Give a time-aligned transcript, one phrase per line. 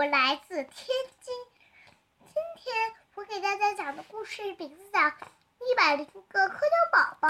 [0.00, 0.66] 我来自天
[1.20, 1.34] 津。
[2.24, 4.98] 今天我给大家讲的故事名字叫
[5.58, 7.28] 《一百零个蝌蚪宝宝》。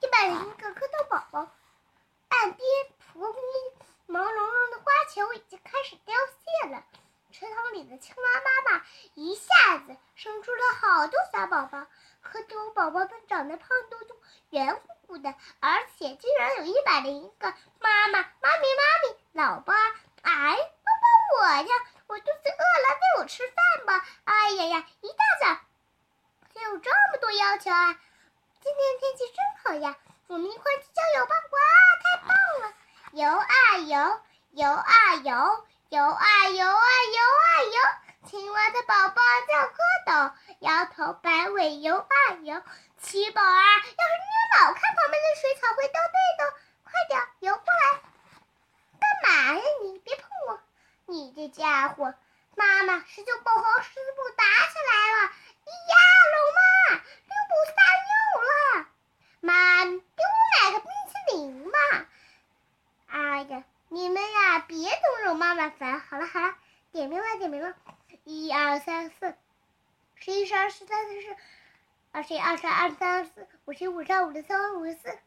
[0.00, 1.48] 一百零个蝌蚪宝宝，
[2.30, 4.84] 岸边蒲公英毛茸茸的花
[5.14, 6.82] 球已经开始凋谢了。
[7.30, 8.84] 池塘里的青蛙妈妈
[9.14, 11.86] 一下子生出了好多小宝宝。
[12.24, 14.16] 蝌蚪宝宝们长得胖嘟嘟、
[14.50, 17.54] 圆乎乎的，而且居然有一百零一个。
[17.78, 19.74] 妈妈，妈咪，妈咪，老爸，
[21.56, 21.68] 呀！
[22.06, 24.04] 我肚子饿了，喂我吃饭吧！
[24.24, 25.60] 哎呀呀，一大早
[26.52, 27.98] 就有这么多要求啊！
[28.60, 31.34] 今天天气真好呀，我们一块去郊游吧！
[31.52, 31.58] 哇，
[32.02, 32.30] 太棒
[32.62, 32.74] 了！
[33.12, 38.28] 游啊游，游啊游，游啊游啊游啊游。
[38.28, 39.74] 青蛙的宝宝叫蝌
[40.06, 42.62] 蚪，摇头摆尾游啊游。
[42.98, 46.52] 七宝儿，要是你老看旁边的水草会掉队的，
[46.84, 48.00] 快点游过来！
[49.00, 49.98] 干嘛呀你？
[50.00, 50.29] 别碰我！
[51.10, 52.14] 你这家伙！
[52.54, 55.32] 妈妈，十九宝和十四宝打起来了！
[55.90, 55.94] 呀，
[56.30, 57.74] 龙妈，六宝撒
[58.06, 58.10] 尿
[58.46, 58.86] 了！
[59.40, 62.06] 妈，给我买个冰淇淋吧！
[63.08, 65.98] 哎呀，你们呀，别总惹妈妈烦。
[65.98, 66.54] 好了好了，
[66.92, 67.74] 点名了点名了，
[68.22, 69.34] 一二三四，
[70.14, 71.36] 十一十二十三十四，
[72.12, 75.18] 二十一二十二二十三二十四，五十一五十二五十三五十四，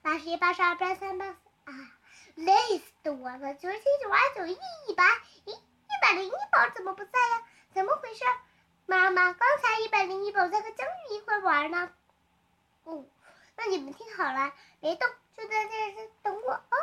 [0.00, 1.38] 八十一八十二八十三八十四
[1.70, 1.74] 啊，
[2.34, 3.54] 累死我了！
[3.54, 5.04] 九十七九十九一一百，
[5.44, 7.42] 咦，一百零一宝怎么不在呀？
[7.74, 8.24] 怎么回事？
[8.86, 11.90] 妈妈，刚才一百零一宝在和章鱼一块玩呢。
[12.84, 13.04] 哦，
[13.56, 16.76] 那你们听好了，别动，就在这等我啊。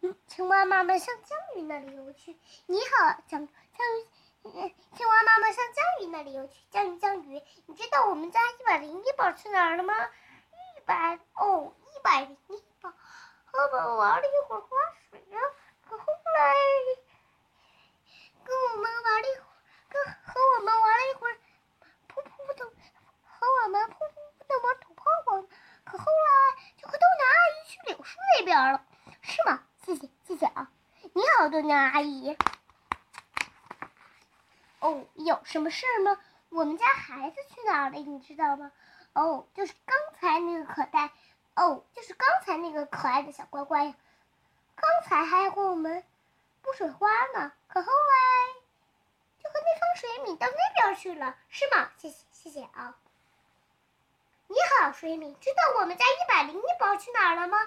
[0.00, 2.36] 嗯，青蛙妈妈向章鱼那里游去。
[2.66, 4.74] 你好，章章鱼。
[4.96, 6.54] 青蛙妈妈向章鱼那里游去。
[6.70, 9.94] 章鱼，章鱼，你知道我们家一百零一宝去哪儿了吗？
[10.76, 12.92] 一百哦，一百零一宝，
[13.52, 14.68] 我们玩了一会儿滑
[15.10, 15.38] 水呀，
[15.88, 16.54] 可后来
[18.44, 19.52] 跟我们玩了一会儿，
[19.88, 21.34] 跟和我们玩了一会儿，
[22.08, 22.64] 噗噗的，
[23.24, 25.42] 和我们噗噗的玩吐泡泡，
[25.84, 28.84] 可后来就和豆娘阿姨去柳树那边了，
[29.22, 29.64] 是吗？
[29.84, 30.70] 谢谢谢谢啊！
[31.14, 32.36] 你好，豆娘阿姨。
[34.80, 36.20] 哦，有什么事吗？
[36.50, 37.96] 我们家孩子去哪了？
[37.96, 38.70] 你知道吗？
[39.14, 41.10] 哦，就是刚才那个可爱，
[41.58, 43.94] 哦，就是刚才那个可爱的小乖乖呀。
[44.76, 46.04] 刚才还和我们
[46.62, 48.54] 布水花呢，可后来
[49.42, 51.90] 就和那方水米到那边去了，是吗？
[51.98, 52.94] 谢谢谢谢啊。
[54.46, 57.58] 你好，水米，知道我们家一百零一宝去哪了吗？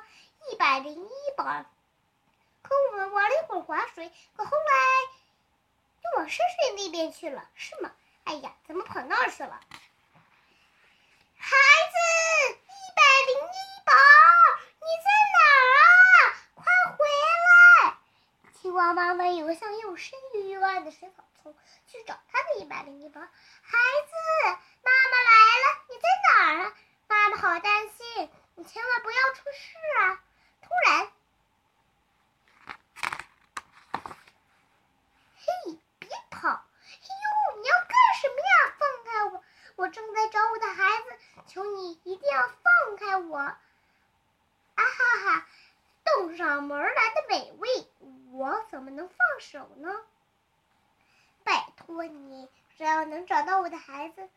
[0.49, 5.11] 一百零一宝和我们玩了一会儿滑水，可后来
[6.01, 7.91] 又往深水那边去了，是吗？
[8.23, 9.59] 哎呀，怎么跑那去了？
[11.43, 13.93] 孩子，一百零一宝，
[14.79, 15.83] 你在哪儿啊？
[16.55, 16.63] 快
[16.95, 16.97] 回
[17.47, 17.97] 来！
[18.71, 20.17] 青蛙妈妈游向又深
[20.49, 21.53] 又暗的水草丛，
[21.87, 23.19] 去找它的一百零一宝。
[23.19, 24.13] 孩子，
[24.81, 26.73] 妈妈来了，你在哪儿啊？
[27.09, 30.23] 妈妈好担心，你千万不要出事啊！
[30.61, 31.11] 突然，
[35.35, 36.47] 嘿，别跑！
[36.47, 38.73] 哎呦，你要干什么呀？
[38.79, 39.43] 放开我！
[39.75, 43.37] 我正在找我的孩子，求你一定要放开我！
[43.37, 43.57] 啊
[44.75, 44.85] 哈
[45.25, 45.45] 哈，
[46.05, 47.69] 送上门来的美味，
[48.31, 49.95] 我怎么能放手呢？
[51.43, 54.27] 拜托你，只要能找到我的孩子，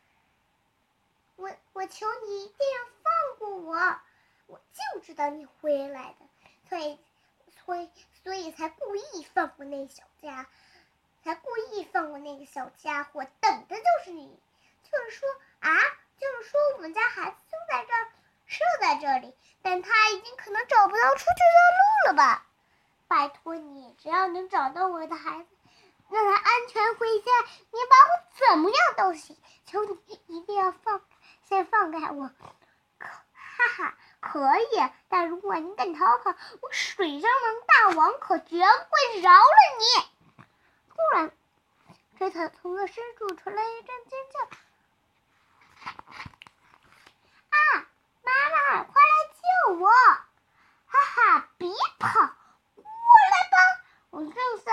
[1.35, 3.99] 我我求你一定要放过我！
[4.45, 6.27] 我就知道你会来的，
[6.69, 6.99] 所以
[7.65, 7.89] 所以
[8.23, 10.47] 所以才故意放过那小家，
[11.23, 14.39] 才故意放过那个小家伙，等的就是你。
[14.83, 15.27] 就是说
[15.61, 15.75] 啊，
[16.19, 18.11] 就是说我们家孩子就在这儿，
[18.45, 22.45] 是在这里，但他已经可能找不到出去的路了吧？
[23.07, 25.47] 拜托你，只要能找到我的孩子，
[26.09, 27.31] 让他安全回家，
[27.71, 28.11] 你把我
[28.49, 29.37] 怎么样都行。
[29.65, 31.01] 求你一定要放，
[31.43, 32.29] 先放开我。
[32.97, 40.45] 可哈哈，可以，但如果你敢逃跑，我水上王大王可绝不会饶了你。
[40.89, 41.31] 突然，
[42.19, 44.39] 这草丛的深处传来一阵尖叫。
[47.49, 47.87] 啊，
[48.23, 49.89] 妈妈，快来救我！
[49.89, 51.69] 哈哈，别
[51.99, 52.35] 跑，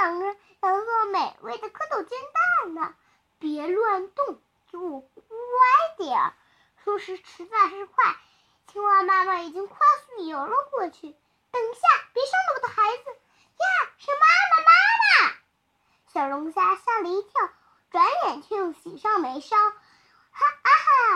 [0.03, 0.27] 想着
[0.61, 2.93] 要做美味的蝌蚪煎蛋呢。
[3.39, 5.15] 别乱动，给我乖
[5.97, 6.35] 点儿。
[6.83, 8.17] 说时迟，那时快，
[8.67, 11.15] 青蛙妈妈已经快速游了过去。
[11.53, 11.81] 等一下，
[12.13, 13.11] 别伤了我的孩子！
[13.11, 14.73] 呀，是妈妈，妈
[15.31, 15.35] 妈！
[16.09, 17.51] 小龙虾吓了一跳，
[17.93, 19.57] 转眼却又喜上眉梢。
[19.57, 20.69] 哈啊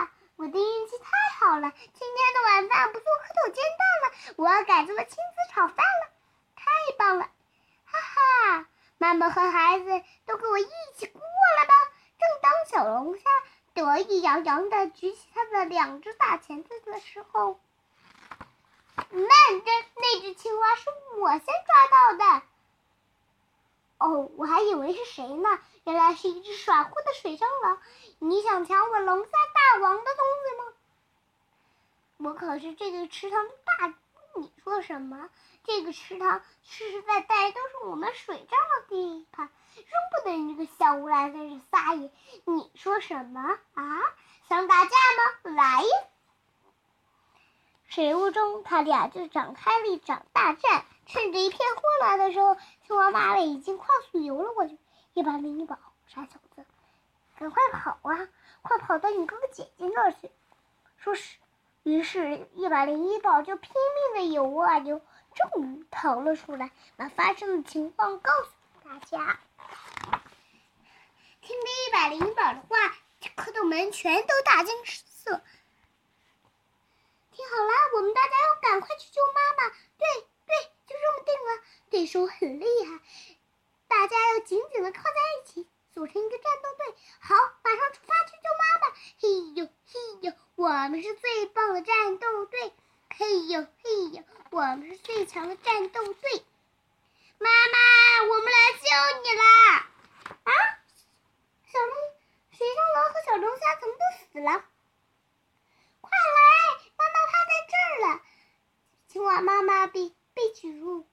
[0.05, 0.11] 哈！
[0.37, 6.09] 我的运气太好了，今天的晚饭不做蝌蚪煎蛋了，我要改做青丝炒饭了，
[6.55, 7.29] 太棒了！
[7.83, 8.65] 哈哈
[8.97, 9.85] 妈妈和孩子
[10.25, 11.21] 都给我一起过
[11.57, 11.73] 来吧！
[12.19, 13.23] 正当小龙虾
[13.73, 17.59] 得意洋洋地举起它的两只大钳子的时候，
[18.95, 19.29] 慢
[19.63, 20.89] 着，那只青蛙是
[21.19, 22.41] 我先抓到的。
[23.99, 25.59] 哦，我还以为是谁呢？
[25.83, 27.81] 原来是一只耍酷的水蟑螂！
[28.19, 30.73] 你想抢我龙虾大王的东西吗？
[32.17, 33.93] 我可是这个池塘大，
[34.37, 35.29] 你说什么？
[35.63, 42.11] 这个池塘实实在在都是我们水蟑螂地盘，容不得你这个小无赖在这撒野。
[42.45, 43.41] 你说什么
[43.73, 43.99] 啊？
[44.47, 45.55] 想打架吗？
[45.55, 45.89] 来呀！
[47.87, 50.85] 水雾中，他俩就展开了一场大战。
[51.05, 52.55] 趁着一片混乱的时候，
[52.85, 54.77] 青蛙妈妈已经快速游了过去。
[55.13, 56.65] 一把拎一宝，傻小子，
[57.39, 58.27] 赶快跑啊！
[58.61, 60.29] 快跑到你哥哥姐姐那儿去！
[60.97, 61.37] 说是，
[61.87, 64.99] 于是，一百零一宝就拼命的游啊游，
[65.33, 68.49] 终于逃了出来，把发生的情况告诉
[68.83, 69.39] 大家。
[71.41, 72.75] 听着一百零一宝的话，
[73.21, 75.41] 蝌蚪们全都大惊失色。
[77.31, 79.69] 听好了，我们大家要赶快去救妈妈。
[79.97, 81.63] 对对，就这么定了。
[81.89, 82.99] 对手很厉害，
[83.87, 86.95] 大家要紧紧的靠在一起，组成一个战斗队。
[87.21, 88.93] 好，马上出发去救妈妈。
[89.21, 89.69] 嘿呦，
[90.67, 92.73] 我们是最棒的战斗队。
[93.17, 96.45] 嘿呦嘿呦，我们是最强的战斗队。
[97.37, 99.87] 妈妈，我们来救你啦！
[100.43, 100.51] 啊，
[101.71, 101.95] 小龙、
[102.51, 104.65] 水蟑螂和小龙虾怎么都死了？
[106.01, 106.41] 快来！
[106.97, 108.21] 妈妈趴在这儿了
[109.07, 111.07] 青蛙妈妈被被举入，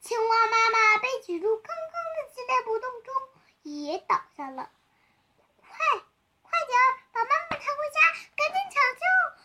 [0.00, 3.12] 青蛙妈妈被举入刚刚的激烈搏动中，
[3.64, 4.70] 也倒下了。
[5.58, 5.68] 快，
[6.42, 8.00] 快点儿把妈妈抬回家，
[8.36, 9.02] 赶紧抢救！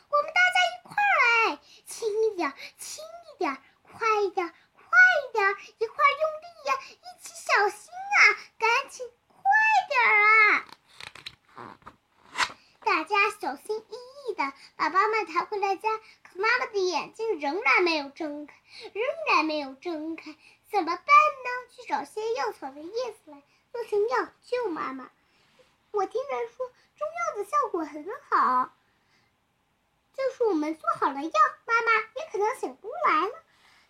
[0.09, 4.89] 我们大家一块儿来，轻一点，轻一点，快一点，快
[5.23, 6.71] 一点，一块儿用力呀！
[6.89, 8.19] 一起小心啊！
[8.57, 9.37] 赶紧，快
[9.87, 10.65] 点儿啊！
[12.81, 13.95] 大家小心翼
[14.27, 15.97] 翼的把妈妈抬回了家。
[16.23, 18.55] 可妈妈的眼睛仍然没有睁开，
[18.93, 20.33] 仍然没有睁开，
[20.71, 21.75] 怎么办呢？
[21.75, 23.43] 去找些药草的叶子来
[23.73, 25.11] 做成药救妈妈。
[25.91, 28.71] 我听人说中药的效果很好，
[30.13, 31.31] 就是我们做好了药，
[31.65, 33.33] 妈妈也可能醒不来了。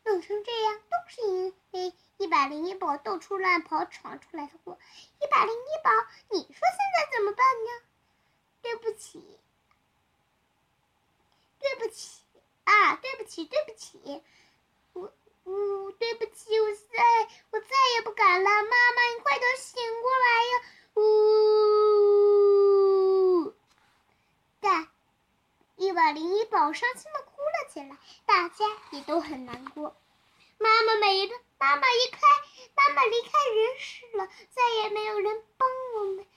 [0.06, 4.80] 弄成这样都是因为一百零一宝到处乱跑闯出来的祸。
[5.22, 5.92] 一百零一宝，
[6.32, 7.70] 你说现在怎么办呢？
[8.62, 9.40] 对不起，
[11.60, 12.24] 对不起。
[12.64, 14.24] 啊，对不对不起，
[14.94, 15.12] 我，
[15.44, 18.50] 我，对不起，我再，我再也不敢了。
[18.50, 18.70] 妈妈，
[19.16, 20.62] 你快点醒过来呀！
[20.96, 23.54] 呜，
[24.60, 24.90] 但
[25.76, 29.96] 一把零一宝伤心的哭了起来，大家也都很难过。
[30.58, 32.20] 妈妈没了，妈妈离开，
[32.76, 36.28] 妈妈离开人世了，再也没有人帮我们，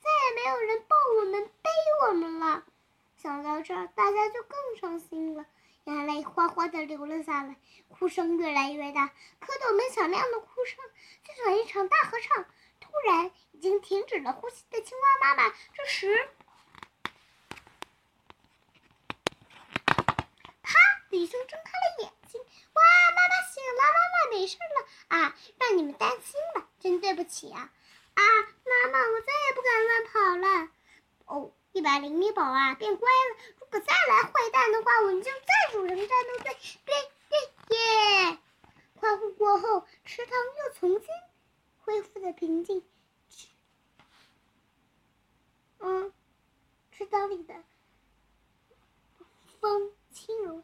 [0.00, 1.70] 再也没有人抱我们、背
[2.02, 2.64] 我们了。
[3.16, 5.46] 想到这儿，大家就更伤心了。
[5.86, 7.54] 眼泪哗哗的流了下来，
[7.86, 9.06] 哭声越来越大，
[9.40, 10.78] 蝌蚪们响亮的哭声
[11.22, 12.44] 就像一场大合唱。
[12.80, 16.28] 突然，已经停止了呼吸的青蛙妈妈，这时，
[20.60, 20.74] 啪
[21.08, 22.40] 的一声睁开了眼睛。
[22.40, 22.82] 哇，
[23.14, 25.36] 妈妈醒了，妈妈没事了啊！
[25.60, 27.70] 让你们担心了，真对不起啊！
[28.14, 28.22] 啊，
[28.64, 30.68] 妈妈，我再也不敢乱跑了。
[31.26, 31.52] 哦。
[31.72, 33.36] 一百零一宝啊，变乖了。
[33.80, 36.56] 再来坏蛋的话，我们就再组成战斗队。
[36.84, 36.94] 对
[37.28, 38.38] 对耶！
[38.96, 41.08] 欢呼过后，池塘又重新
[41.84, 42.82] 恢复了平静。
[45.78, 46.12] 嗯，
[46.92, 47.54] 池塘里的
[49.60, 50.62] 风轻柔，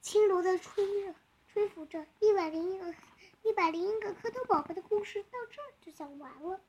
[0.00, 1.14] 轻柔的吹着，
[1.52, 2.06] 吹拂着。
[2.20, 2.94] 一百零一个，
[3.42, 6.60] 一百零一个蝌蚪宝宝的故事到这儿就讲完了。